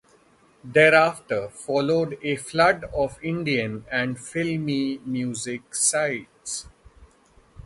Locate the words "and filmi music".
3.91-5.75